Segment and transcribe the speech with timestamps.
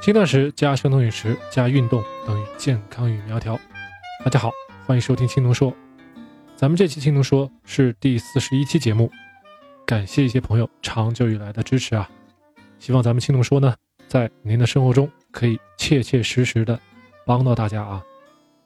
[0.00, 3.60] 轻断食加生酮饮食加运动等于健康与苗条。
[4.24, 4.50] 大家好，
[4.86, 5.70] 欢迎收听青农说。
[6.56, 9.10] 咱们这期青农说是第四十一期节目，
[9.84, 12.08] 感谢一些朋友长久以来的支持啊！
[12.78, 13.74] 希望咱们青农说呢，
[14.08, 16.80] 在您的生活中可以切切实实的
[17.26, 18.02] 帮到大家啊，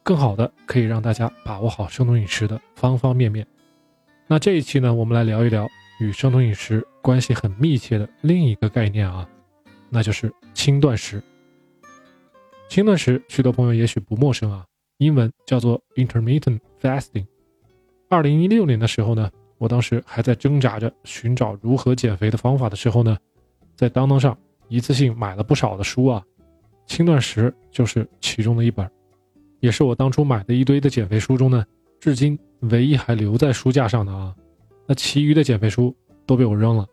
[0.05, 3.45] 更好的可以让大家把握好生酮饮食的方方面面。
[4.29, 9.29] 那这一期呢，我们来聊一聊与生酮饮食关系很密切的另一个概念啊。
[9.95, 11.23] 那就是轻断食。
[12.69, 14.67] 轻断食，许多朋友也许不陌生啊，
[14.99, 17.25] 英文叫做 intermittent fasting。
[18.09, 23.17] 二零一六年的时候呢，我当时还在挣扎着寻找如何减肥的方法的时候呢，
[23.77, 24.37] 在当当上
[24.69, 26.21] 一次性买了不少的书啊，
[26.89, 28.91] 轻断食就是其中的一本，
[29.61, 31.65] 也是我当初买的一堆的减肥书中呢，
[32.01, 34.35] 至今唯一还留在书架上的啊。
[34.89, 35.95] 那其余的减肥书
[36.27, 36.85] 都被我扔了。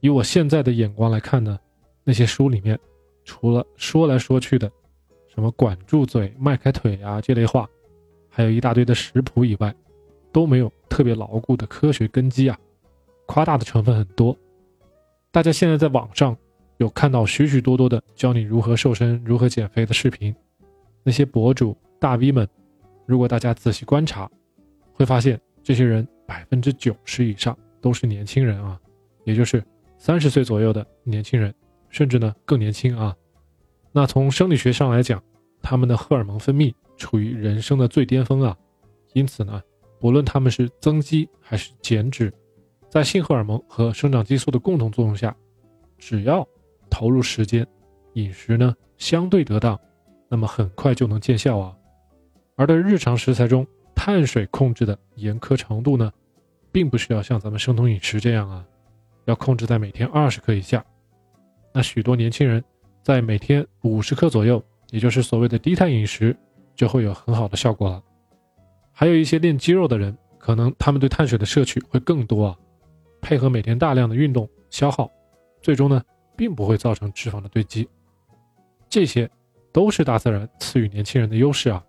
[0.00, 1.56] 以我现在的眼光来看呢。
[2.08, 2.78] 那些书里面，
[3.22, 4.72] 除了说来说去的，
[5.28, 7.68] 什么管住嘴、迈开腿啊这类话，
[8.30, 9.74] 还有一大堆的食谱以外，
[10.32, 12.58] 都没有特别牢固的科学根基啊，
[13.26, 14.34] 夸大的成分很多。
[15.30, 16.34] 大家现在在网上
[16.78, 20.34] 有看到许许多多的教你如何瘦身、如何减肥的视频，
[21.02, 22.48] 那些博主大 V 们，
[23.04, 24.30] 如果大家仔细观察，
[24.94, 28.80] 会发现这些人百分之九十以上都是年轻人啊，
[29.24, 29.62] 也就是
[29.98, 31.54] 三十岁左右的年轻人。
[31.90, 33.16] 甚至呢更年轻啊，
[33.92, 35.22] 那从生理学上来讲，
[35.62, 38.56] 他们的荷尔蒙分泌处于人生的最巅峰啊，
[39.12, 39.62] 因此呢，
[39.98, 42.32] 不论他们是增肌还是减脂，
[42.88, 45.34] 在性荷尔蒙和生长激素的共同作用下，
[45.98, 46.46] 只要
[46.90, 47.66] 投入时间，
[48.14, 49.78] 饮食呢相对得当，
[50.28, 51.74] 那么很快就能见效啊。
[52.56, 56.12] 而对日常食材中碳水控制的严苛程度呢，
[56.70, 58.64] 并不需要像咱们生酮饮食这样啊，
[59.24, 60.84] 要控制在每天二十克以下。
[61.78, 62.60] 那许多年轻人
[63.04, 66.36] 在每天五十克左右，也就是所谓的低碳饮食，
[66.74, 68.02] 就会有很好的效果了。
[68.90, 72.58] 还有一些练肌肉的人，可能他们对碳水的摄取会更多啊，
[73.20, 75.08] 配合每天大量的运动消耗，
[75.62, 76.02] 最终呢，
[76.36, 77.88] 并不会造成脂肪的堆积。
[78.88, 79.30] 这些
[79.72, 81.80] 都是大自然赐予年轻人的优势啊。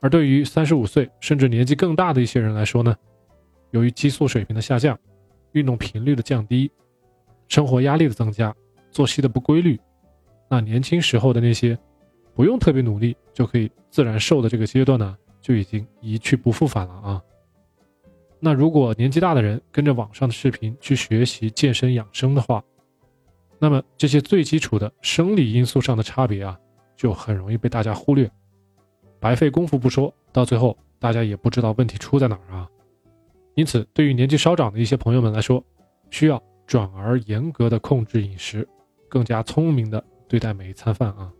[0.00, 2.92] 而对于三十五岁甚至年纪更大的一些人来说呢，
[3.70, 4.98] 由于激素水平的下降，
[5.52, 6.68] 运动频率的降低，
[7.46, 8.52] 生活压力的增加。
[8.92, 9.80] 作息的不规律，
[10.48, 11.76] 那年轻时候的那些
[12.34, 17.22] 不用特别努力就可以自然瘦的这个阶段呢，就已经一去不复返了啊。
[18.38, 22.62] 那如果年纪大的人跟着网上的视频去学习健身养生的话，
[23.58, 26.58] 那么这些最基础的生理因素上的差别啊，
[26.96, 28.30] 就很容易被大家忽略，
[29.20, 32.68] 白费功夫不说，到最后大家也不知道问题出在哪儿啊。
[33.54, 35.62] 因此，对于年纪稍长的一些朋友们来说，
[36.10, 38.66] 需要转而严格的控制饮食。
[39.12, 41.30] 更加聪明的对待每一餐饭啊。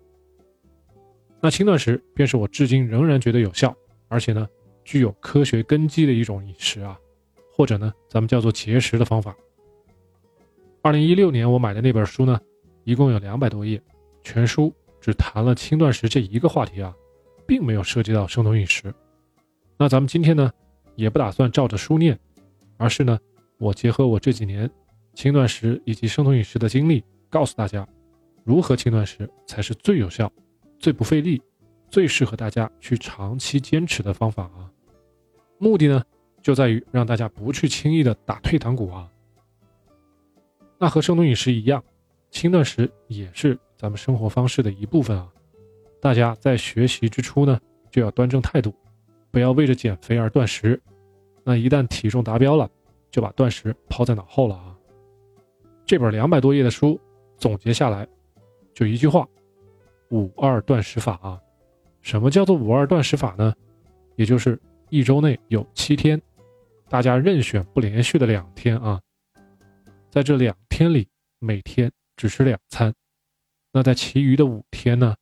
[1.41, 3.75] 那轻断食便是我至今仍然觉得有效，
[4.09, 4.47] 而且呢
[4.85, 6.99] 具有科学根基的一种饮食啊，
[7.51, 9.35] 或者呢咱们叫做节食的方法。
[10.83, 12.39] 二零一六年我买的那本书呢，
[12.85, 13.81] 一共有两百多页，
[14.23, 16.95] 全书只谈了轻断食这一个话题啊，
[17.47, 18.93] 并没有涉及到生酮饮食。
[19.79, 20.53] 那咱们今天呢
[20.95, 22.19] 也不打算照着书念，
[22.77, 23.19] 而是呢
[23.57, 24.71] 我结合我这几年
[25.15, 27.03] 轻断食以及生酮饮食的经历。
[27.33, 27.89] 告诉大家，
[28.45, 30.31] 如何轻断食才是最有效、
[30.79, 31.41] 最不费力、
[31.89, 34.71] 最适合大家去长期坚持的方法啊！
[35.57, 36.05] 目的呢，
[36.43, 39.11] 就在于让大家不去轻易的打退堂鼓啊。
[40.79, 41.83] 那和生酮饮食一样，
[42.31, 45.27] 轻断食也是咱们生活方式的一部分啊。
[46.03, 47.59] 大家在学习之初呢，
[47.91, 48.75] 就要端正态度，
[49.31, 50.79] 不要为着减肥而断食。
[51.45, 52.69] 那一旦体重达标了，
[53.11, 54.77] 就把断食抛在脑后了啊。
[55.87, 57.01] 这本两百多页的书。
[57.43, 58.07] 总结下来，
[58.73, 59.27] 就一句话：
[60.11, 61.43] 五二断食法啊。
[62.01, 63.53] 什么叫做五二断食法呢？
[64.15, 64.57] 也就是
[64.91, 66.23] 一周内有七天，
[66.89, 69.01] 大家任选不连续的两天啊。
[70.09, 71.09] 在这两天里，
[71.41, 72.95] 每天只吃两餐。
[73.73, 75.17] 那在其余的五天呢，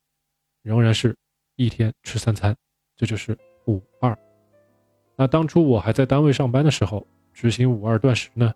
[0.61, 1.17] 仍然是
[1.55, 2.55] 一天吃三餐。
[2.95, 3.35] 这就是
[3.65, 4.15] 五二。
[5.15, 7.03] 那当初我还在单位上班的时候，
[7.33, 8.53] 执行五二断食呢，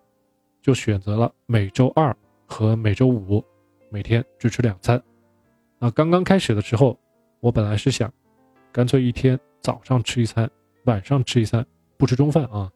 [0.62, 2.16] 就选择了每周二
[2.46, 3.44] 和每周五。
[3.88, 5.02] 每天只吃两餐，
[5.78, 6.98] 那刚刚开始的时候，
[7.40, 8.12] 我本来是想，
[8.72, 10.50] 干脆一天早上吃一餐，
[10.84, 11.64] 晚上吃一餐，
[11.96, 12.70] 不吃中饭啊。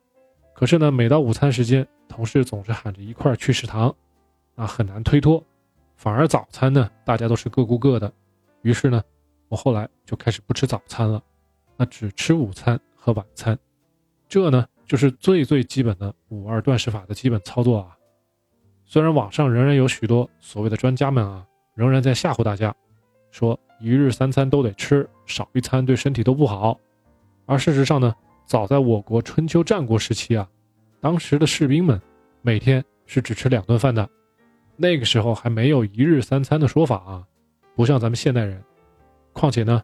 [0.55, 3.95] 可是呢，每到午餐时间，同事总是喊着一块去食堂，
[4.55, 5.43] 啊，很难推脱。
[5.97, 8.13] 反而早餐呢，大家都是各顾各的。
[8.63, 9.03] 于是呢，
[9.49, 11.23] 我后来就开始不吃早餐了，
[11.77, 13.59] 那只吃午餐和晚餐。
[14.29, 17.97] 这呢，就是最最基本的五二断食法的基本操作啊。
[18.93, 21.47] 虽然网上仍然有许多所谓的专家们啊，
[21.77, 22.75] 仍然在吓唬大家，
[23.31, 26.77] 说一日三餐都得吃，少一餐对身体都不好。
[27.47, 28.13] 而事实上呢，
[28.45, 30.45] 早在我国春秋战国时期啊，
[31.01, 32.03] 当时的士兵们
[32.43, 34.11] 每天是只吃两顿饭的，
[34.77, 37.25] 那个时候还没有一日三餐的说法啊，
[37.77, 38.61] 不像咱们现代人。
[39.33, 39.81] 况且呢，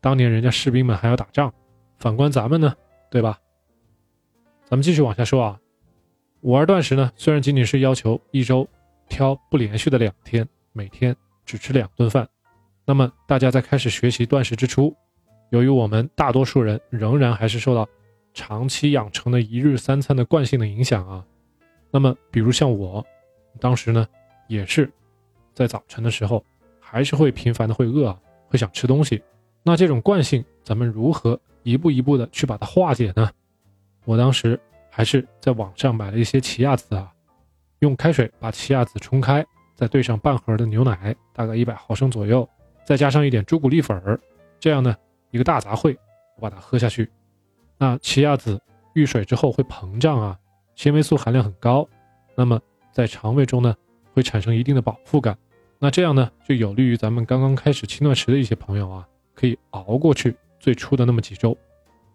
[0.00, 1.52] 当年人家士兵们还要打仗，
[1.98, 2.72] 反观咱们呢，
[3.10, 3.36] 对吧？
[4.64, 5.58] 咱们继续往下说啊，
[6.42, 8.66] 五二断食呢，虽然仅仅是要求一周
[9.08, 11.14] 挑不连续的两天，每天
[11.44, 12.28] 只吃两顿饭，
[12.84, 14.94] 那么大家在开始学习断食之初，
[15.50, 17.88] 由于我们大多数人仍然还是受到
[18.34, 21.24] 长期养成的一日三餐的惯性的影响啊，
[21.90, 23.04] 那么比如像我，
[23.58, 24.06] 当时呢，
[24.46, 24.90] 也是
[25.54, 26.44] 在早晨的时候，
[26.78, 28.18] 还是会频繁的会饿啊。
[28.50, 29.22] 会想吃东西，
[29.62, 33.30] 那这种惯性，咱们如何一步一步的去把它化解呢？
[34.06, 34.58] 我当时
[34.98, 37.08] 还是在网上买了一些奇亚籽啊，
[37.78, 39.46] 用开水把奇亚籽冲开，
[39.76, 42.48] 再兑上半盒的牛奶，大概一百毫升左右，
[42.84, 44.18] 再加上一点朱古力粉儿，
[44.58, 44.92] 这样呢
[45.30, 45.96] 一个大杂烩，
[46.34, 47.08] 我把它喝下去。
[47.78, 48.60] 那奇亚籽
[48.92, 50.36] 遇水之后会膨胀啊，
[50.74, 51.88] 纤维素含量很高，
[52.34, 52.60] 那么
[52.90, 53.72] 在肠胃中呢
[54.12, 55.38] 会产生一定的饱腹感。
[55.78, 61.56] 那这样呢，就有利于咱们刚刚开始轻断食的一些朋友啊，可以熬过去最初的那么几周。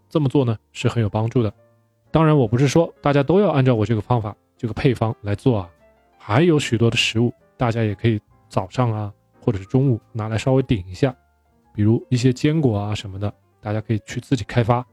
[0.10, 1.54] 这么做呢是很有帮助的。
[2.14, 5.70] 当然，我不是说大家都要按照我这个方法、这个配方来做啊。
[6.16, 9.12] 还有许多的食物，大家也可以早上啊，
[9.42, 11.14] 或者是中午拿来稍微顶一下，
[11.74, 14.86] 比如一些坚果啊什么的，大家可以去自己开发。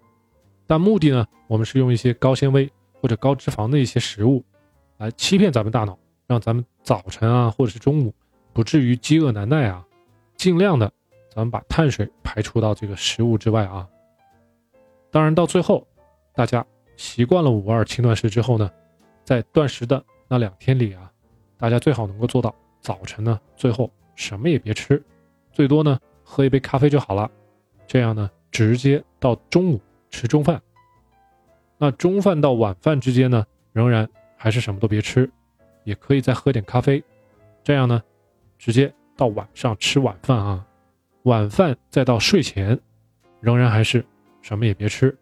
[0.67, 2.73] 但目的呢，我们是用一些高纤维
[3.03, 4.43] 或者高脂肪的一些食物，
[4.97, 8.15] 来欺骗咱们大脑，让咱们早晨啊或者是中午。
[8.55, 9.85] 不至于饥饿难耐啊，
[10.37, 10.91] 尽量的，
[11.29, 13.87] 咱们把碳水排除到这个食物之外啊。
[15.11, 15.87] 当然到最后，
[16.35, 16.67] 大家
[17.01, 18.71] 习惯了五二轻断食之后呢，
[19.25, 21.11] 在断食的那两天里啊，
[21.57, 25.03] 大家最好能够做到早晨呢，最后什么也别吃，
[25.51, 27.31] 最多呢喝一杯咖啡就好了。
[27.87, 29.81] 这样呢，直接到中午
[30.11, 30.61] 吃中饭。
[31.79, 34.07] 那中饭到晚饭之间呢，仍然
[34.37, 35.31] 还是什么都别吃，
[35.85, 37.03] 也可以再喝点咖啡。
[37.65, 38.03] 这样呢。
[38.59, 40.67] 直接到晚上吃晚饭啊，
[41.23, 42.79] 晚饭再到睡前，
[43.41, 44.05] 仍然还是
[44.43, 45.17] 什么也别吃，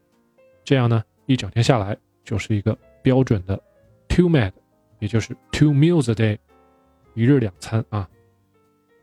[0.65, 3.57] 这样呢一整天下来就是一个标准的
[4.09, 4.51] two med，
[4.99, 6.37] 也就是 two meals a day，
[7.15, 8.09] 一日两餐啊。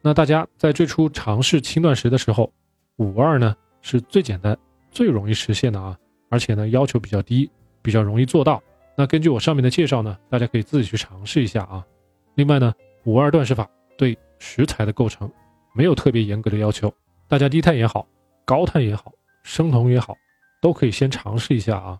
[0.01, 2.51] 那大家在最初尝试轻断食的时候，
[2.97, 4.57] 五二呢是最简单、
[4.91, 7.49] 最容易实现的啊，而且呢要求比较低，
[7.81, 8.61] 比较容易做到。
[8.97, 11.85] 那根据我上面的介绍呢，大家可以自己去尝试一下啊。
[12.33, 12.73] 另外呢，
[13.05, 13.65] 五二断食法
[13.97, 14.17] 对。
[14.37, 15.31] 食材的构成
[15.73, 16.93] 没有特别严格的要求，
[17.25, 18.05] 大家低碳也好，
[18.43, 19.13] 高碳也好，
[19.43, 20.13] 生酮也好，
[20.61, 21.97] 都可以先尝试一下啊。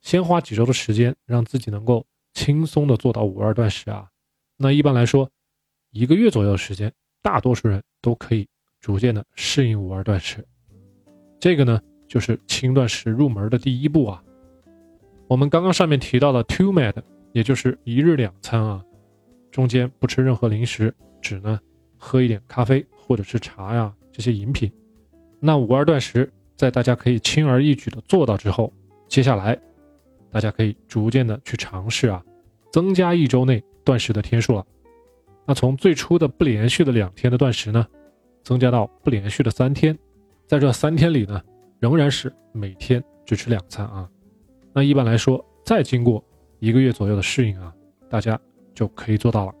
[0.00, 4.08] 先花几周的时间，让自己能够轻松的做到五二断食啊。
[4.56, 5.30] 那一般来说，
[5.90, 6.92] 一个月左右的时间，
[7.22, 8.46] 大多数人都可以
[8.80, 10.44] 逐渐的适应五二断食。
[11.38, 14.22] 这个呢，就是轻断食入门的第一步啊。
[15.26, 16.94] 我们刚刚上面提到的 two med，
[17.32, 18.84] 也就是一日两餐啊，
[19.50, 21.60] 中间不吃任何零食，只呢。
[22.02, 24.72] 喝一点咖啡或者是茶呀，这些饮品。
[25.38, 28.72] 那五二断食在大家可以轻而易举的做到之后，
[29.06, 29.60] 接下来
[30.30, 32.24] 大家可以逐渐的去尝试啊，
[32.72, 34.64] 增加一周内断食的天数了。
[35.46, 37.86] 那从最初的不连续的两天的断食呢，
[38.42, 39.98] 增加到不连续的三天，
[40.46, 41.42] 在这三天里呢，
[41.78, 44.08] 仍然是每天只吃两餐啊。
[44.72, 46.24] 那一般来说，再经过
[46.58, 47.74] 一个月左右的适应啊，
[48.08, 48.38] 大家
[48.74, 49.54] 就可以做到了。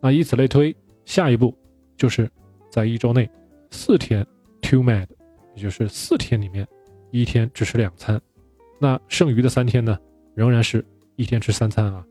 [0.00, 1.54] 那以此类推，下一步。
[1.96, 2.26] 就是
[2.70, 3.28] 在一周内
[3.70, 4.26] 四天
[4.62, 5.06] two med，
[5.54, 6.66] 也就是四天里面
[7.10, 8.18] 一天只吃两餐，
[8.80, 9.98] 那剩余的三天呢，
[10.34, 10.84] 仍然是
[11.16, 12.04] 一天吃三餐啊。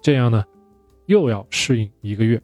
[0.00, 0.44] 这样呢，
[1.06, 2.40] 又要适应一个月，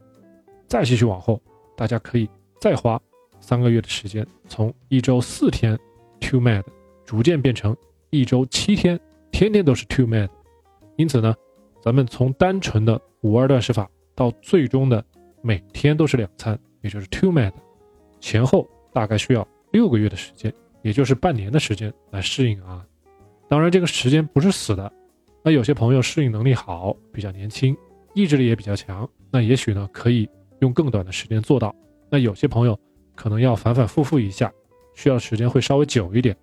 [0.66, 1.40] 再继续往后，
[1.76, 2.28] 大家可以
[2.60, 3.00] 再花
[3.40, 5.78] 三个月的时间，从一周四天
[6.20, 6.64] two med，
[7.06, 7.76] 逐渐变成
[8.10, 8.98] 一周七天，
[9.30, 10.28] 天天都是 two med。
[10.96, 11.34] 因此呢，
[11.80, 15.04] 咱们从单纯的五二断食法到最终的
[15.40, 16.58] 每天都是两餐。
[16.80, 17.52] 也就是 two med，
[18.18, 20.52] 前后大概需要六个月的时间，
[20.82, 22.84] 也就是半年的时间来适应啊。
[23.52, 24.90] 当然，这个时间不是死的。
[25.42, 27.76] 那有些朋友适应能力好，比较年轻，
[28.14, 30.26] 意志力也比较强，那也许呢可以
[30.60, 31.76] 用更短的时间做到。
[32.08, 32.80] 那有些朋友
[33.14, 34.50] 可能要反反复复一下，
[34.94, 36.34] 需要时间会稍微久一点。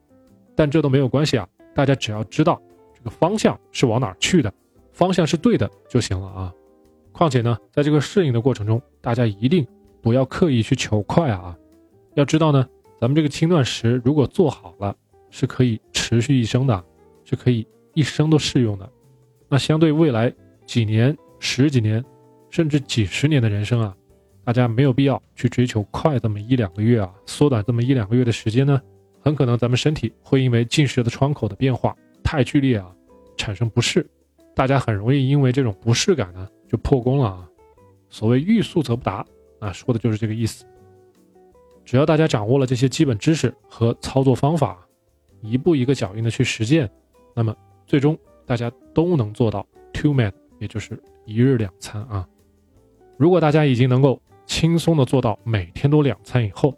[0.56, 2.62] 但这都没有关系啊，大家只要知道
[2.96, 4.54] 这个方向是往哪儿去的，
[4.94, 6.54] 方向是对的就行了啊。
[7.12, 9.66] 况且呢，在这个适应的过程中，大家一定。
[10.04, 11.58] 不要刻意去求快啊！
[12.14, 12.66] 要知道呢，
[13.02, 14.96] 咱们这个轻断食如果做好了，
[15.32, 16.86] 是可以持续一生的，
[17.30, 18.92] 是可以一生都适用的。
[19.48, 20.34] 那相对未来
[20.66, 22.04] 几年、十几年，
[22.50, 23.96] 甚至几十年的人生啊，
[24.44, 28.82] 大家没有必要去追求快这么一两个月啊，缩短这么一两个月的时间呢，
[29.22, 32.92] 很可能咱们身体会因为进食的窗口的变化太剧烈啊，
[33.38, 34.04] 产生不适，
[34.56, 37.48] 大家很容易因为这种不适感呢就破功了啊。
[38.10, 39.24] 所谓欲速则不达
[39.60, 40.66] 啊，说的就是这个意思。
[41.86, 44.84] 只要大家掌握了这些基本知识和操作方法，
[45.42, 46.90] 一步一个脚印的去实践，
[47.40, 47.56] 那么
[47.88, 50.30] 最终大家都能做到 two meal，
[50.60, 52.28] 也就是一日两餐啊。
[53.16, 56.78] 如果大家已经能够轻松的做到每天都两餐以后，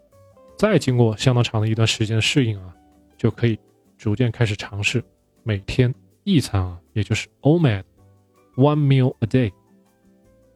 [0.56, 2.72] 再经过相当长的一段时间的适应啊，
[3.16, 3.58] 就可以
[3.98, 5.02] 逐渐开始尝试
[5.42, 5.92] 每天
[6.22, 9.50] 一餐啊，也就是 OMAD，one meal a day。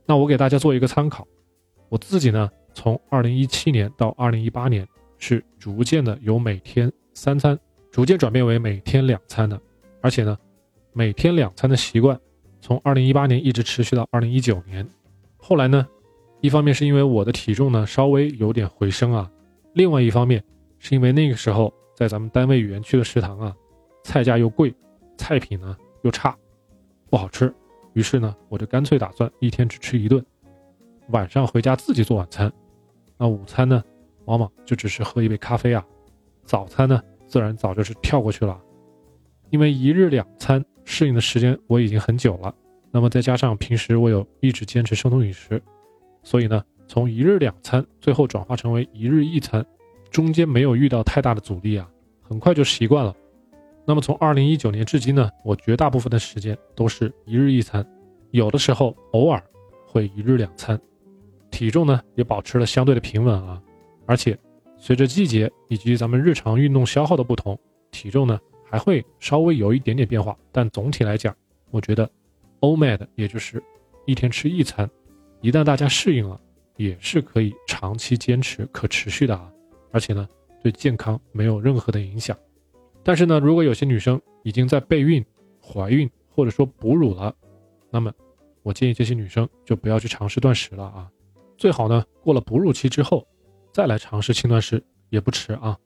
[0.06, 1.26] 那我给大家做一个参考，
[1.88, 2.48] 我自己呢。
[2.74, 4.86] 从二零一七年到二零一八年，
[5.16, 7.58] 是逐渐的由每天三餐
[7.90, 9.58] 逐渐转变为每天两餐的，
[10.06, 10.38] 而且呢，
[10.92, 12.16] 每天两餐的习惯，
[12.60, 14.86] 从二零一八年一直持续到二零一九年。
[15.36, 15.84] 后来呢，
[16.40, 19.28] 一方面是因为我的体重呢稍微有点回升啊，
[19.74, 20.40] 另外一方面
[20.78, 23.52] 是因为那个时候在咱们单位园区的食堂啊，
[24.04, 24.72] 菜价又贵，
[25.18, 26.38] 菜品呢又差，
[27.10, 27.52] 不好吃，
[27.94, 30.24] 于是呢，我就干脆打算一天只吃一顿，
[31.08, 32.52] 晚上回家自己做晚餐。
[33.18, 33.82] 那午餐呢，
[34.26, 35.84] 往往就只是喝一杯咖啡啊。
[36.44, 38.56] 早餐呢，自然早就是跳过去了。
[39.50, 42.54] 因为一日两餐适应的时间我已经很久了，
[42.90, 45.60] 那么再加上平时我有一直坚持生酮饮食，
[46.22, 49.64] 所以呢，从一日两餐最后转化成为一日一餐，
[50.10, 51.88] 中间没有遇到太大的阻力啊，
[52.22, 53.14] 很快就习惯了。
[53.84, 57.86] 那么从二零一九年至今呢，我绝大部分的时间都是一日一餐，
[58.32, 59.42] 有的时候偶尔
[59.86, 60.80] 会一日两餐。
[61.50, 63.62] 体重呢也保持了相对的平稳啊，
[64.04, 64.36] 而且
[64.76, 67.58] 随着季节以及咱们日常运动消耗的不同，
[67.92, 70.36] 体重呢还会稍微有一点点变化。
[70.52, 71.34] 但总体来讲，
[71.70, 72.10] 我觉得
[72.60, 73.62] ，OMAD 也就是
[74.04, 74.88] 一天吃一餐，
[75.40, 76.40] 一旦大家适应了，
[76.76, 79.52] 也是可以长期坚持、可持续的啊。
[79.92, 80.28] 而且呢，
[80.62, 82.36] 对健康没有任何的影响。
[83.02, 85.24] 但是呢，如果有些女生已经在备孕、
[85.62, 87.34] 怀孕或者说哺乳了，
[87.90, 88.12] 那么
[88.62, 91.10] 我建议这些女生就不要去尝试断食了啊。
[91.56, 93.26] 最好呢，过了哺乳期之后，
[93.72, 95.78] 再来尝试轻断食也不迟啊。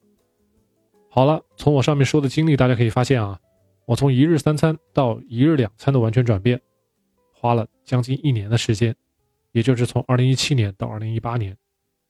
[1.12, 3.40] 好了，从我上面说的经历，大家可以发现啊，
[3.84, 6.60] 我从一日三餐到一日两餐的完全转变，
[7.32, 8.94] 花了将近一年的时间，
[9.50, 11.56] 也就是从二零一七年到二零一八年。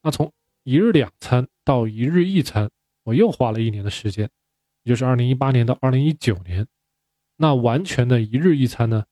[0.02, 0.30] 那从
[0.64, 2.71] 一日两餐到一日一餐，
[3.04, 4.28] 我又花了一年的时间，
[4.83, 6.66] 也就是二零一八年到二零一九年。
[7.37, 9.04] 那完全的一日一餐呢，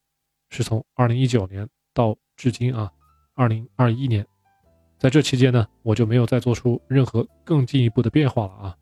[0.50, 2.92] 是从二零一九年到至今啊，
[3.32, 4.26] 二零二一年。
[4.98, 8.76] 在这期间呢，我就没有再做出任何更进一步的变化了啊。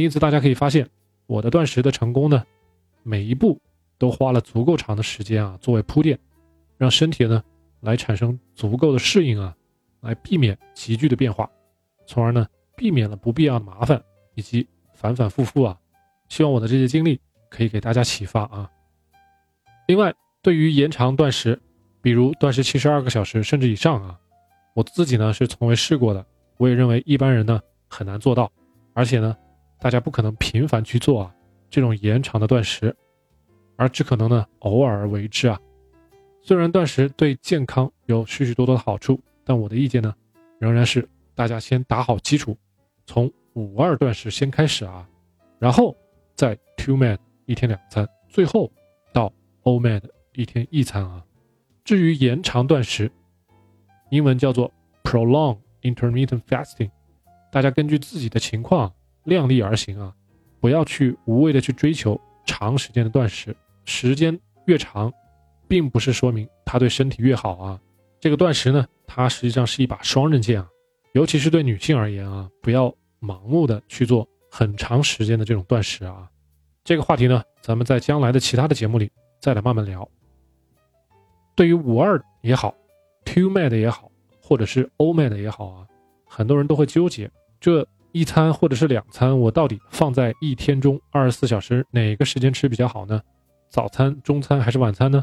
[0.00, 0.88] 因此大家可以发现，
[1.26, 2.44] 我的断食的成功呢，
[3.02, 3.60] 每一步
[3.98, 6.18] 都花了足够长的时间啊，作为铺垫，
[6.76, 7.42] 让身体呢
[7.80, 9.56] 来产生足够的适应啊，
[10.00, 11.48] 来避免急剧的变化，
[12.06, 14.02] 从而呢避免了不必要的麻烦
[14.34, 15.78] 以及反反复复啊。
[16.28, 18.70] 希望我的这些经历可以给大家启发啊。
[19.86, 20.12] 另外，
[20.42, 21.60] 对于延长断食，
[22.02, 24.18] 比如断食七十二个小时甚至以上啊。
[24.74, 26.26] 我自己呢是从未试过的，
[26.58, 28.52] 我也认为一般人呢很难做到，
[28.92, 29.34] 而且呢，
[29.78, 31.34] 大家不可能频繁去做啊
[31.68, 32.94] 这种延长的断食，
[33.76, 35.60] 而只可能呢偶尔为之啊。
[36.42, 40.14] 虽然断食对健康有许许多多的好处，但我的意见呢
[40.58, 42.56] 仍然是大家先打好基础，
[43.04, 45.08] 从五二断食先开始啊，
[45.58, 45.96] 然后
[46.34, 48.70] 再 two man 一天两餐，最后
[49.12, 50.00] 到 o man
[50.34, 51.24] 一天一餐啊。
[51.84, 53.10] 至于延长断食，
[54.10, 56.90] 英文叫做 prolong intermittent fasting，
[57.50, 58.92] 大家根据自己的情况
[59.26, 60.14] 量力而行啊，
[60.60, 63.54] 不要去无谓的去追求长时间的断食，
[63.84, 65.12] 时间越长，
[65.68, 67.80] 并不是说明它对身体越好啊。
[68.18, 70.68] 这个断食呢，它实际上是一把双刃剑啊，
[71.12, 72.86] 尤其是对女性而言啊，不要
[73.20, 76.30] 盲目的去做很长时间的这种断食啊。
[76.82, 80.08] 这个话题呢，咱们在将来的其他的节目里再来慢慢聊。
[81.54, 82.74] 对于五二也好。
[83.24, 84.08] Two mad 也好，
[84.40, 85.86] 或者是 O mad 也好啊，
[86.28, 87.28] 很多人都会纠结，
[87.58, 87.84] 这
[88.16, 93.20] 一餐或者是两餐，我到底放在一天中二十四小时哪个时间吃比较好呢？
[93.68, 95.22] 早餐、中餐还是晚餐呢？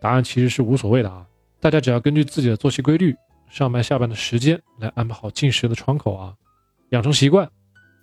[0.00, 1.24] 答案其实是无所谓的啊，
[1.60, 3.14] 大家只要根据自己的作息规律、
[3.48, 6.34] 上班下班的时间来安排好进食的窗口啊，
[6.90, 7.48] 养成习惯，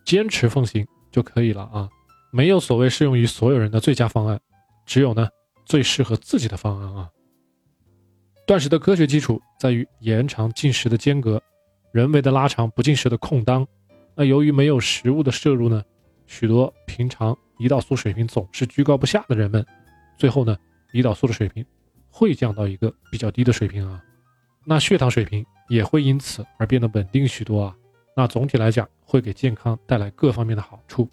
[0.05, 1.89] 坚持奉行就可以了啊。
[2.31, 4.39] 没有所谓适用于所有人的最佳方案，
[4.85, 5.27] 只有呢
[5.65, 7.09] 最适合自己的方案啊。
[8.47, 11.41] 断食的科学基础在于延长进食的间隔，
[11.91, 13.67] 人为的拉长不进食的空当。
[14.15, 15.83] 那由于没有食物的摄入呢，
[16.25, 19.65] 许多平常胰岛素水平总是居高不下的人们，
[20.17, 20.57] 最后呢，
[20.93, 21.65] 胰岛素的水平
[22.09, 24.01] 会降到一个比较低的水平啊。
[24.63, 27.75] 那血糖水平也会因此而变得稳定许多啊。
[28.15, 31.09] 那总体来讲，会给健康带来各方面的好处。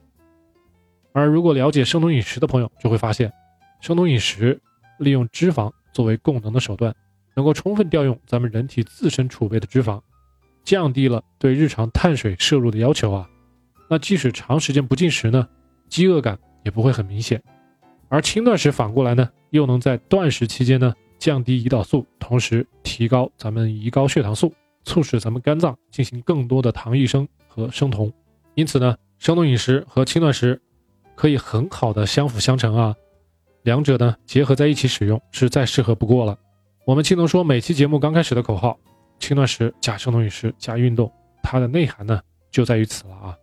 [1.13, 3.31] 而如果了解生酮饮食的朋友就会发现，
[3.81, 4.59] 生酮饮食
[4.99, 6.95] 利用脂肪作为供能的手段，
[7.35, 10.01] 能够充分调用咱们人体自身储备的脂肪，
[10.65, 13.29] 降低了对日常碳水摄入的要求啊。
[13.89, 15.47] 那即使长时间不进食呢，
[15.89, 17.43] 饥饿感也不会很明显。
[18.09, 24.53] 而轻断食反过来呢，又能在断食期间呢降低胰岛素，同时提高咱们胰高血糖素，
[24.85, 28.13] 促使咱们肝脏进行更多的糖异生和生酮。
[28.55, 30.61] 因此呢，生酮饮食和轻断食
[31.15, 32.95] 可以很好的相辅相成啊，
[33.63, 36.39] 两者呢结合在一起使用是再适合不过了。
[36.85, 38.79] 我们青农说每期节目刚开始的口号：
[39.23, 41.11] 轻断食加生酮饮食加运动，
[41.45, 43.39] 它的内涵呢就在于此了啊。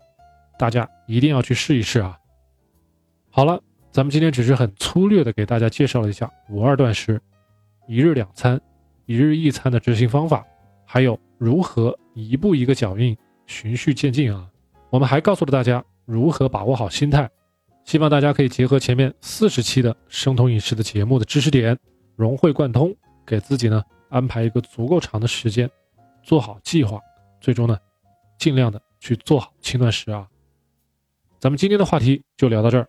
[0.59, 2.19] 大家一定要去试一试啊！
[3.29, 7.19] 好了，咱们今天只是很粗略的给大家介绍了一下五二断食、
[7.87, 8.59] 一日两餐、
[9.05, 10.45] 一日一餐的执行方法，
[10.85, 13.17] 还有如何一步一个脚印、
[13.47, 14.49] 循序渐进啊！
[14.89, 17.29] 我们还告诉了大家如何把握好心态，
[17.85, 21.77] 希望大家可以结合前面四十期的生酮饮食的节目的知识点，
[22.17, 22.93] 融会贯通，
[23.25, 25.69] 给自己呢安排一个足够长的时间，
[26.23, 26.99] 做好计划，
[27.39, 27.77] 最终呢
[28.37, 30.27] 尽量的去做好轻断食啊！
[31.39, 32.87] 咱们今天的话题就聊到这儿，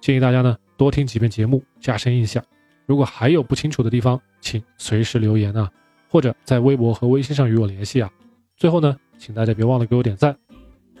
[0.00, 2.42] 建议大家呢多听几遍节目，加深印象。
[2.86, 5.70] 如果还有不清楚的地方，请随时留言啊，
[6.08, 8.10] 或者在微博和微信上与我联系啊。
[8.56, 10.36] 最后呢，请大家别忘了给我点赞。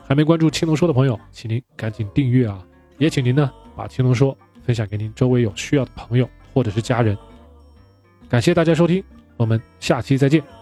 [0.02, 2.64] 还没关注青龙说的朋友，请您赶紧订阅啊！
[2.98, 7.16] 也请您呢把青龙说分享给您周围有需要的朋友或者是家人。
[8.28, 9.02] 感谢大家收听，
[9.36, 10.53] 我们下期再见。